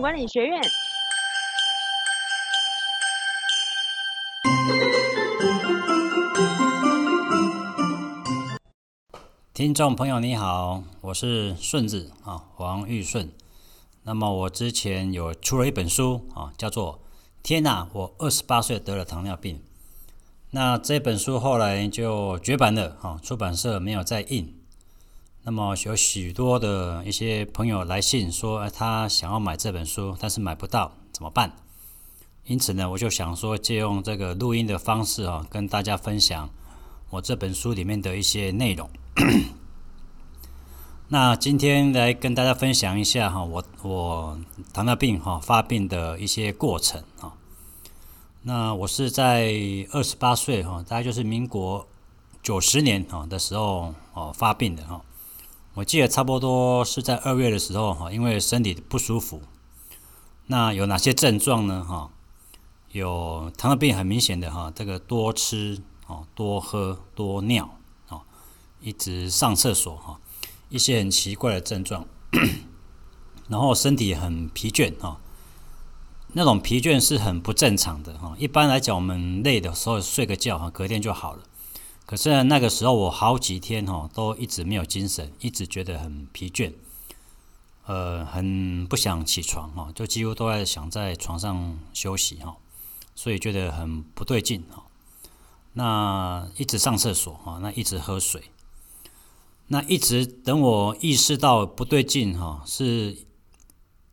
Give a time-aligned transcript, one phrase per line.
[0.00, 0.60] 管理学院。
[9.54, 13.30] 听众朋友你好，我是顺子啊，黄玉顺。
[14.02, 16.94] 那么我之前有出了一本书啊，叫做
[17.42, 19.56] 《天哪，我二十八岁得了糖尿病》。
[20.50, 24.61] 那这本书后来就绝版了啊，出版社没有再印。
[25.44, 31.52] 那么有许多的一些朋友来信说，他想要买这本书，但是买不到，怎么办？
[32.44, 36.48] 因此呢，我就想说，借用这个录音的方式啊，跟大家分享
[37.10, 38.88] 我这本书里面的一些内容。
[41.08, 44.38] 那今天来跟大家分享一下哈，我我
[44.72, 47.32] 糖尿病哈发病的一些过程哈。
[48.42, 49.52] 那我是在
[49.90, 51.84] 二十八岁哈，大概就是民国
[52.42, 55.02] 九十年哈的时候哦发病的哈。
[55.74, 59.40] 我记得差不多是在二月的时候哈，因为身体不舒服。
[60.46, 62.10] 那有哪些症状呢哈？
[62.90, 68.20] 有糖尿病很明显的哈，这个多吃哦，多喝多尿哦，
[68.82, 70.20] 一直上厕所哈。
[70.68, 72.06] 一些很奇怪的症状，
[73.48, 75.20] 然后身体很疲倦哈，
[76.32, 78.34] 那种疲倦是很不正常的哈。
[78.38, 81.42] 一般来讲，我们累的时候睡个觉哈，隔天就好了。
[82.04, 86.72] 可是那个时候我好几天哈都一直没有精神，一直觉得很疲倦，
[87.86, 92.56] 呃，很不想起床哈，就几乎都在想在床上休息哈，
[93.14, 94.84] 所以觉得很不对劲哈。
[95.74, 98.44] 那一直上厕所哈，那一直喝水。
[99.68, 103.16] 那一直等我意识到不对劲哈，是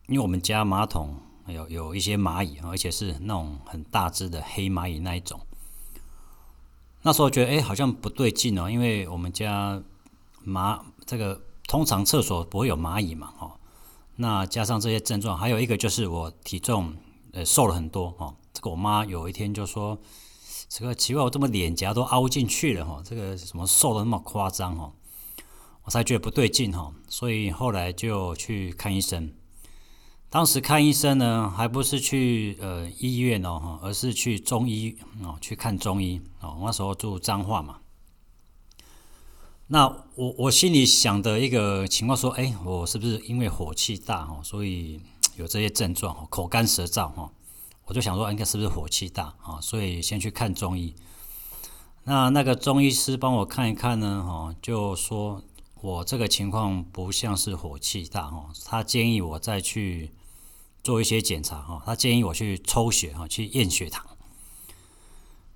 [0.08, 1.18] 因为我们家马桶
[1.48, 5.42] 有有一些蚂蚁，而且是那种很大只的黑蚂蚁那一种。
[7.02, 9.82] 那时候觉得哎，好像不对劲哦，因为我们家
[10.46, 13.56] 蚂这个通常厕所不会有蚂蚁嘛，哈。
[14.18, 16.94] 那加上这些症状，还有一个就是我体重
[17.32, 18.36] 呃瘦了很多哈。
[18.54, 19.98] 这个我妈有一天就说，
[20.68, 24.92] 这个奇怪，我这么脸颊都凹进去了哈，这个什么瘦的那么夸张哈。
[25.84, 29.32] 我才觉得不对劲哈，所以后来就去看医生。
[30.32, 36.60] 当时看医生呢，还不是去呃医院哦，而是去中医哦去看中医哦。
[36.62, 37.80] 那时候住彰化嘛，
[39.66, 45.02] 那我我心里想的一个情况说，哎，我是不是因为火气大哦，所以
[45.36, 47.32] 有这些症状哦，口干舌燥哈？
[47.86, 49.60] 我就想说，应该是不是火气大啊？
[49.60, 50.94] 所以先去看中医。
[52.04, 55.42] 那那个中医师帮我看一看呢，哈，就说。
[55.82, 60.12] 我这个情况不像是火气大哦，他建议我再去
[60.90, 64.04] 做一些检查哈，他建议我去抽血哈，去验血糖。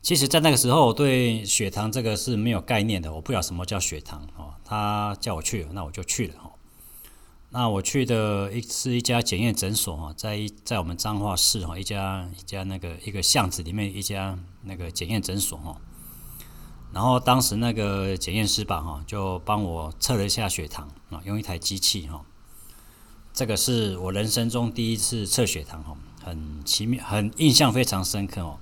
[0.04, 4.54] 其实，在那个时候，我对血糖这个是没有概念的，我不知道什么叫血糖哦。
[4.64, 6.52] 他叫我去，那我就去了哈。
[7.50, 15.82] 那我去的一是一家检验诊所哈，在一在我们彰化市哈，一家一家那个一个巷子里面一家那个检验诊所哈。
[16.94, 22.24] 然后当时那个检验师吧，哈，就帮我测了一下血糖啊，用一台机器哈。
[23.34, 28.60] 这个是我人生中第一次测血糖哈，很奇妙，很印象非常深刻哦。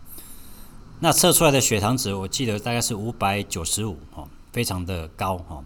[1.02, 5.64] 那测出来的血糖值，我记得大概是五百九十五哈，非常的高哈。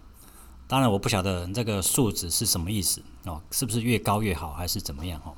[0.68, 5.34] 当然我不晓得这个数值是什么意思哦，是不是越高越好，还是怎么样哈？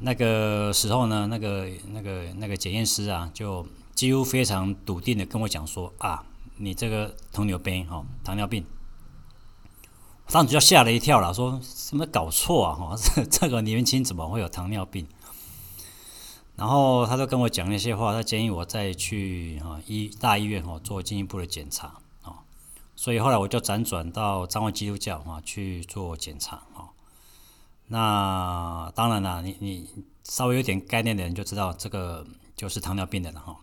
[0.00, 3.66] 那个时候呢，那个那个那个检验师啊，就。
[3.92, 6.24] 几乎非常笃定的跟我讲说啊，
[6.56, 8.64] 你这个糖尿病哈，糖尿病，
[10.32, 15.06] 当时就吓了一跳了，说什么搞错啊哈，这 这个年轻怎么会有糖尿病？
[16.54, 21.88] 然后他就跟我讲那些话，他建议我再去哈医大医院哈做进一步的检查
[22.22, 22.38] 啊，
[22.94, 26.94] 所以后来我就辗转到彰化基督教哈去做检查啊。
[27.88, 29.88] 那当然了，你你
[30.22, 32.24] 稍微有点概念的人就知道这个
[32.54, 33.56] 就是糖尿病的了哈。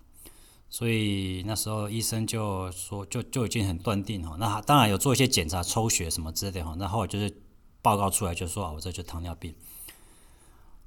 [0.70, 4.36] 所以那时候医生就说，就就已经很断定哈。
[4.38, 6.76] 那当然有做一些检查、抽血什么之类的哈。
[6.78, 7.42] 那后就是
[7.82, 9.56] 报告出来，就说啊，我这就糖尿病。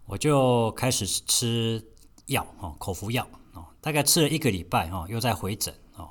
[0.05, 1.83] 我就开始吃
[2.27, 6.11] 药哈，口服药哦，大概吃了一个礼拜哈，又在回诊哦。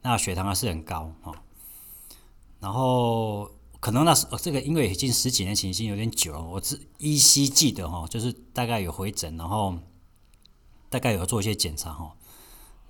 [0.00, 1.34] 那血糖还是很高哈。
[2.60, 9.76] 然后可能那时这个因为已经十几年前，已经有点久了，我只依稀记得哈，就是大概有回诊，然后
[10.88, 12.16] 大概有做一些检查哈。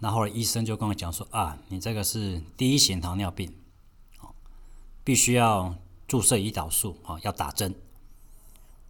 [0.03, 3.55] 那后来医生就跟我讲说啊，你这个是第一型糖尿病，
[4.19, 4.35] 哦，
[5.05, 5.77] 必须要
[6.09, 7.73] 注射胰岛素啊，要打针。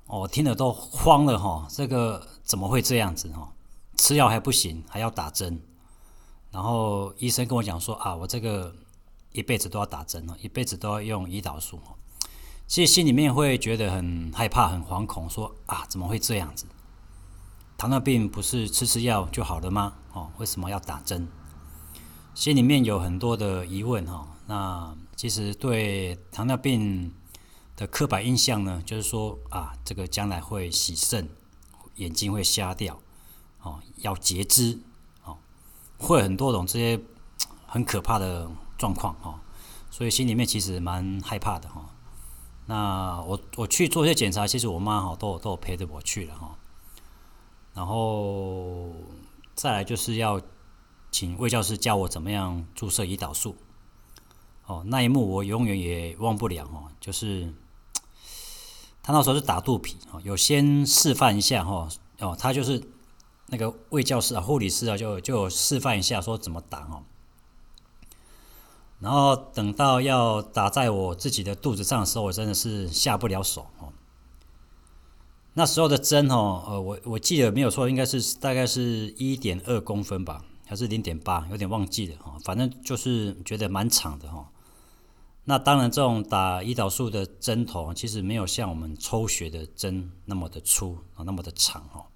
[0.07, 3.53] 我听了都慌了哈，这个怎么会这样子哈？
[3.99, 5.61] 吃药还不行，还要打针。
[6.51, 8.75] 然后医生跟我讲说啊，我这个
[9.33, 11.79] 一辈子都要打针哦，一辈子都要用胰岛素。
[12.67, 16.65] 其实心里面会觉得很害怕、很惶恐，说啊，怎么会这样子？
[17.77, 19.99] 糖尿病不是吃吃药就好了吗？
[20.13, 21.29] 哦，为什么要打针？
[22.35, 24.29] 心里面有很多的疑问哈。
[24.47, 27.13] 那其实对糖尿病
[27.77, 31.29] 的刻板印象呢，就是说啊，这个将来会洗肾，
[31.97, 32.99] 眼睛会瞎掉，
[33.63, 34.81] 哦，要截肢，
[35.25, 35.39] 哦，
[35.99, 37.01] 会很多种这些
[37.67, 39.41] 很可怕的状况哈。
[39.91, 41.87] 所以心里面其实蛮害怕的哈。
[42.67, 46.57] 那我我去做一些检查，其实我妈哈都都有陪着我去了哈。
[47.75, 48.91] 然后
[49.55, 50.41] 再来就是要
[51.11, 53.57] 请魏教师教我怎么样注射胰岛素。
[54.67, 57.53] 哦，那一幕我永远也忘不了哦，就是
[59.03, 61.89] 他那时候是打肚皮哦，有先示范一下哈
[62.21, 62.83] 哦，他就是
[63.47, 67.03] 那个魏教师啊，护理师啊，就就示范一下说怎么打哦。
[69.01, 73.67] 然后等到要打在我自己的肚子上的时候，我真的是下不了手。
[75.55, 82.37] 那时候的针哦，呃，我我记得没有错，应该是大概是一点二公分吧，还是零点八，有点忘记了哈。
[82.45, 84.49] 反正就是觉得蛮长的哈。
[85.45, 92.07] 那当然，这种打胰岛素的针头其实没有像我们抽血的针那么的粗啊，那么的长哈。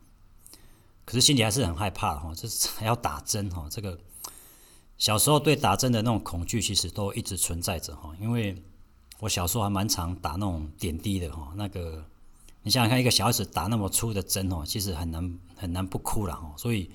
[1.04, 3.98] 可是心里还是很害怕哈，这还 要打针哈，这个。
[4.98, 8.10] 小时候对打针的那种恐惧，其实都一直存在着哈。
[8.18, 8.56] 因为
[9.18, 11.52] 我小时候还蛮常打那种点滴的哈。
[11.54, 12.02] 那个，
[12.66, 16.52] 你想想看，一个小孩子打那么粗的针哦，其实很难很难不哭了哦。
[16.56, 16.90] 所以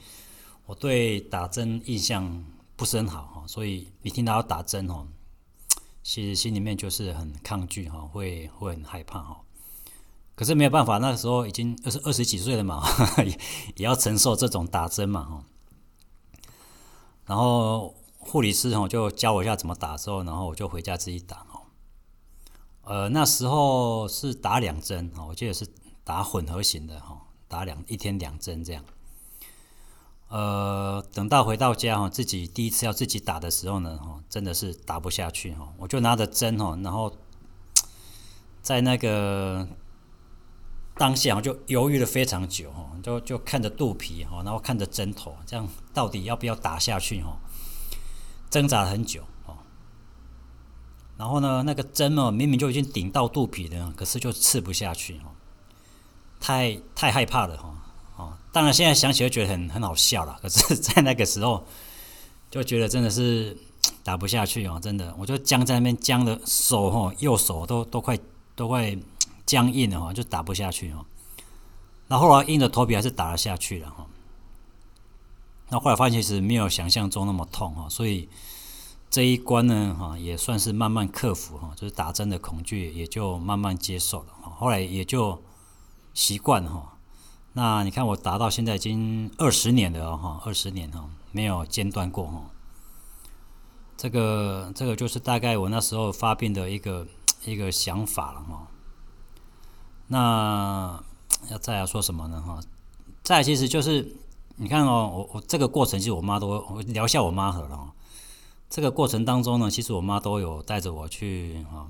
[0.66, 2.44] 我对打针印象
[2.76, 3.48] 不是很好哈。
[3.48, 5.08] 所以一听到要打针哦，
[6.04, 9.40] 其实心里面就是很抗拒哈，会会很害怕哈。
[10.36, 12.84] 可是没有办法，那个时候已经二十二十几岁了嘛，
[13.24, 13.40] 也
[13.78, 15.44] 也要承受这种打针嘛哈。
[17.28, 21.46] 然后护理师哦就教我一下怎么打之后，然后我就回家自己打。
[22.84, 25.68] 呃，那时候是打两针哦，我记得是
[26.04, 27.18] 打混合型的哈，
[27.48, 28.84] 打两一天两针这样。
[30.30, 37.16] 呃，等到回到家哈，自己第一次要自己打的时候呢，哈，真的是打不下去哈，我就拿着针哦，然后
[38.62, 39.68] 在那个
[40.96, 42.90] 当下我就犹豫了非常久哈。
[43.04, 47.38] 就就看着肚皮哈，然后看着针头，这样到底要不要打下去哈？
[48.50, 49.24] 挣扎了很久。
[51.22, 55.30] 然后呢，那个针哦，明明就已经顶到肚皮了，可是就刺不下去哦。
[56.40, 57.76] 太太害怕了哈
[58.18, 58.34] 哦。
[58.52, 61.64] 当然现在想起来觉得很很好笑了，可是在那个时候
[62.50, 63.56] 就觉得真的是
[64.04, 68.18] 打不下去哦，真的，我就僵在那边僵的手哈，右手都都快
[68.56, 68.98] 都快
[69.46, 71.06] 僵硬了哈，就打不下去哦。
[72.08, 74.08] 那后来硬着头皮还是打了下去了哈。
[75.70, 78.28] 那后来发现其实没有想象中那么痛哈，所以
[79.12, 84.52] 这一关呢哈也算是慢慢克服哈，就是打针的恐惧也就慢慢接受了哈。
[84.58, 85.44] 后来也就
[86.14, 86.98] 习惯哈。
[87.54, 92.42] 那你看我打到现在已经二十年了哈，二十年哈没有间断过哈。
[93.98, 97.06] 这个这个就是大概我那时候发病的一个
[97.46, 98.68] 一个想法了哈。
[100.08, 101.04] 那。
[101.50, 102.40] 要再来说什么呢？
[102.40, 102.60] 哈，
[103.24, 104.16] 再其实就是
[104.58, 107.94] 你看哦，我我这个过程其实我妈都我聊一下我妈好了。
[108.72, 111.86] 这个过程当中呢，其实我妈都有带着我去啊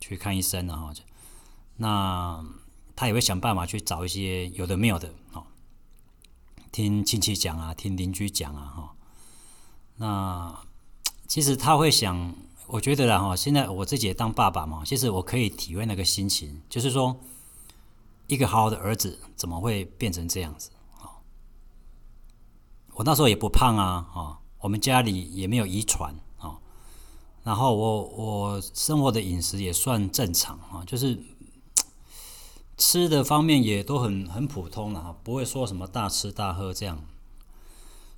[0.00, 0.90] 去看医生的哈。
[1.76, 2.42] 那
[2.96, 5.44] 她也会想办法去找一些有的没有的哈，
[6.72, 8.94] 听亲戚讲啊，听邻居讲啊哈。
[9.96, 10.62] 那
[11.26, 12.34] 其实他会想，
[12.68, 17.20] 我觉得啦哈，现在我自己也当爸爸嘛，其实我可以体会那个心情，就是说。
[18.28, 21.16] 一个好好的儿子怎么会变成这样子啊？
[22.92, 26.58] 我那时候也不胖啊，啊，我们家里也没有遗传啊，
[27.44, 31.18] 然后我我生活的饮食也算正常啊，就是
[32.76, 37.04] 吃的方面也都很很普通了哈，不会说什么大吃大喝这样，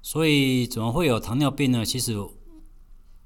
[0.02, 1.85] 所以怎么会有糖尿病呢？
[1.85, 2.16] 其实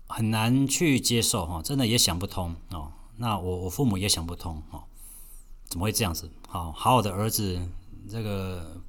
[0.07, 2.93] 很难去接受哈，真的也想不通哦。
[3.17, 4.85] 那我我父母也想不通哦。
[5.69, 6.31] 怎么会这样子？
[6.47, 7.61] 好好好的儿子，
[8.09, 8.81] 这个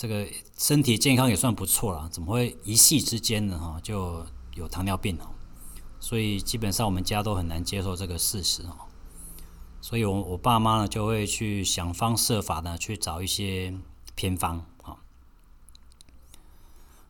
[0.00, 0.26] 这个
[0.56, 3.58] 身体健康也算不错了，怎么会一夕之间呢？
[3.58, 5.28] 哈，就有糖尿病哦。
[6.00, 8.74] 所以基本上我们家都很难接受这个事实哦。
[9.82, 13.74] 所以我我爸妈呢就会去想方设法的去找一些
[14.14, 14.96] 偏方啊。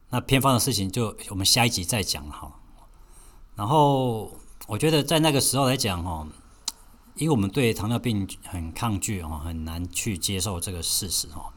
[0.08, 2.52] 那偏方的事情就我们下一集再讲哈。
[3.54, 6.26] 然后我觉得在那个时候来讲哈。
[7.16, 11.52] 因为我们对糖尿病很抗拒哦，很难去接受这个事实哦，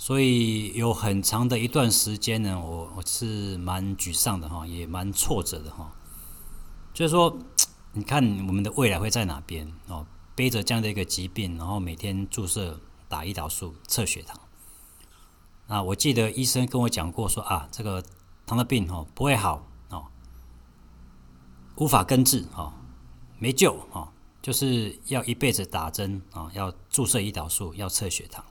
[0.00, 5.92] 所以有很长的一段时间呢，我我是蛮沮丧的哈，也蛮挫折的哈。
[6.94, 7.36] 就是说，
[7.92, 10.06] 你看我们的未来会在哪边哦？
[10.36, 12.78] 背着这样的一个疾病，然后每天注射
[13.08, 14.38] 打胰岛素、测血糖。
[15.66, 18.00] 那我记得医生跟我讲过说啊，这个
[18.46, 20.06] 糖尿病哦不会好哦，
[21.76, 22.72] 无法根治哦，
[23.40, 24.08] 没救哦，
[24.40, 28.44] 就是要一辈子打针啊，要注射胰岛素，要测血糖。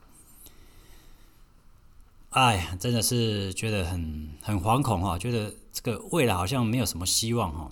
[2.37, 7.71] 哎，真的是觉得很很惶恐哈，觉得这个未来好像没有什么希望哈，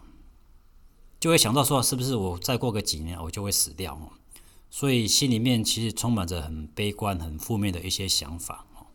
[1.19, 4.09] 就会想到说，是不是我再过个几年我就会死掉哦？
[4.71, 8.87] 所以心里面其实充满着很悲观、很负面的一些想法哦。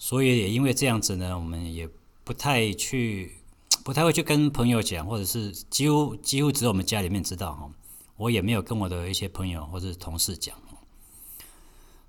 [0.00, 1.88] 所以也因为这样子呢，我们也
[2.24, 3.36] 不太去，
[3.84, 7.70] 不太会去跟朋友讲，或者是几乎几乎只有我们家里面知道哈。
[8.16, 10.56] 我也没有跟我的一些朋友或者同事讲。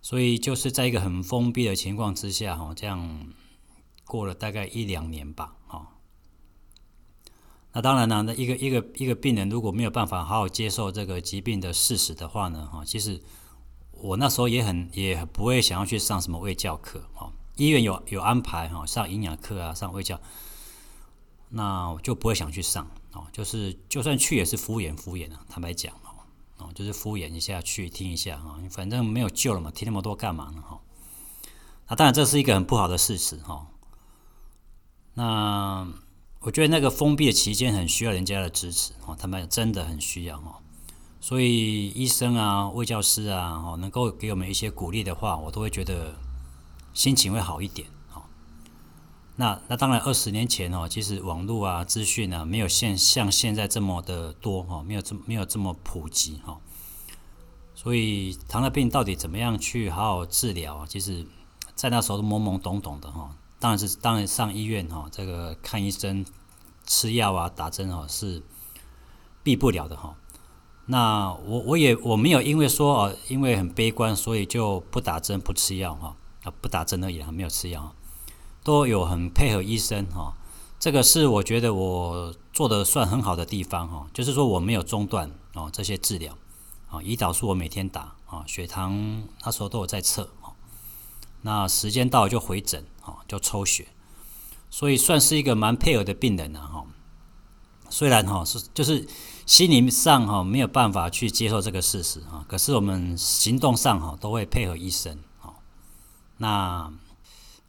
[0.04, 3.26] 所以就是在一个很封闭的情况之下，哈，这样
[4.04, 5.88] 过了大概一两年吧，哈。
[7.72, 13.24] 那当然呢，那一个一个一个病人如果没有办法好好接受这个疾病的事实的话呢，哈，其实
[13.92, 17.32] 我那时候也很也不会想要去上什么卫教课，哈。
[17.56, 20.20] 医院有有安排哈，上营养课啊，上卫教，
[21.48, 25.94] 那我就不会想去上，哦，就是就算去也是敷衍敷衍啊，坦白讲。
[26.58, 30.80] 哦，就是敷衍一下去听一下哈，反正没有救了嘛，听那么多干嘛呢哈？
[31.88, 33.68] 那当然这是一个很不好的事实哈。
[35.16, 35.88] 那
[36.40, 40.56] 我觉得那个封闭的期间很需要人家的支持哦，他们真的很需要哦。
[41.20, 46.16] 所以医生啊、卫教师啊，哦，能够给我们一些鼓励的话，我都会觉得
[46.94, 47.88] 心情会好一点。
[49.36, 56.60] 那那当然，二十年前哦，其实网络啊、资讯啊，没有现像现在这么的多哈，没有这没有这么普及哈。
[57.74, 60.86] 所以糖尿病到底怎么样去好好治疗啊？
[60.88, 61.26] 其实，
[61.74, 63.36] 在那时候都懵懵懂懂的哈。
[63.60, 66.24] 当然是当然上医院哈，这个看医生、
[66.86, 68.44] 吃药啊、打针哦，是
[69.42, 70.16] 避不了的哈。
[70.86, 77.96] 那我我也我没有因为说哦，因为很悲观，所以就不打针、不吃药哈啊，不打针而已啊，没有吃药。
[78.64, 80.34] 都有很配合医生哈，
[80.80, 86.38] 这个是我觉得我做的算很好的地方哈，就是说我没有中断哦这些治疗
[86.90, 90.56] 啊，胰岛素我每天打啊，血糖那时候都有在测啊，
[91.42, 93.88] 那时间到了就回诊啊，就抽血，
[94.70, 96.86] 所以算是一个蛮配合的病人了哈。
[97.90, 99.06] 虽然哈是就是
[99.46, 105.52] 心灵上哈没有办法去接受这个事实哈，可是我们行动上哈都会配合医生啊，
[106.38, 106.94] 那。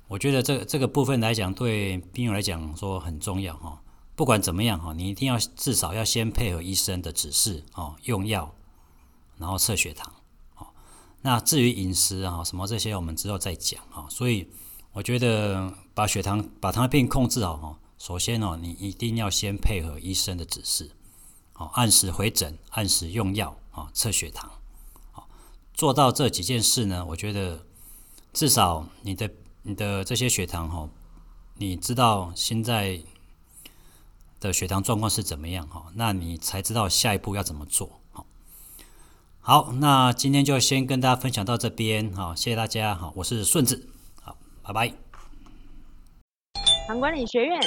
[0.06, 3.80] 我觉得这这个部分来讲，对病友来讲说很重要哈。
[4.14, 8.54] 不管怎么样哈，你一定要至少要先配合医生的指示哦，用药，
[9.38, 10.12] 然后测血糖
[10.56, 10.66] 哦。
[11.22, 14.06] 那至于饮食啊什么这些，我们之后再讲哈。
[14.08, 14.46] 所以
[14.92, 20.90] 我觉得把血糖把糖尿病控制好哈，首先哦，你一定要先配合医生的指示
[21.54, 24.50] 哦，按时回诊，按时用药啊，测血糖。
[25.72, 27.64] 做到这几件事呢，我觉得
[28.34, 29.28] 至少你的。
[29.66, 30.90] 你的这些血糖哈，
[31.56, 33.00] 你知道现在
[34.38, 35.86] 的血糖状况是怎么样哈？
[35.94, 37.98] 那你才知道下一步要怎么做。
[38.12, 38.26] 好，
[39.40, 43.88] 好，那今天就先跟大家分享到这边哈，谢谢大家好，我是顺子，
[44.20, 44.92] 好，拜拜。
[46.86, 47.58] 糖管理学院